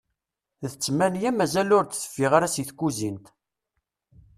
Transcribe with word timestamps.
D 0.71 0.73
tmanya 0.75 1.31
mazal 1.33 1.69
ur 1.77 1.83
d-teffiɣ 1.85 2.31
ara 2.37 2.53
seg 2.53 2.65
tkuzint. 2.69 3.25